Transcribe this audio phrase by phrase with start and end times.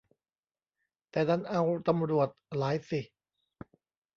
[1.11, 2.99] แต่ดันเอาตำรวจหลายสิ